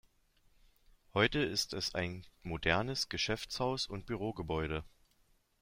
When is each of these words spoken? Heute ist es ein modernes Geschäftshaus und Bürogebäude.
Heute 1.13 1.43
ist 1.43 1.73
es 1.73 1.93
ein 1.93 2.25
modernes 2.41 3.07
Geschäftshaus 3.07 3.85
und 3.85 4.07
Bürogebäude. 4.07 4.83